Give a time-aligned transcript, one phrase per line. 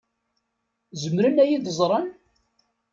[1.01, 2.07] Zemren ad iyi-d-ẓren?